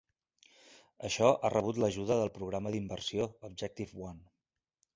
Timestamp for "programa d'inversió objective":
2.39-4.05